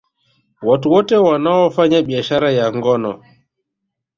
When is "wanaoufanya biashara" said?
1.15-2.51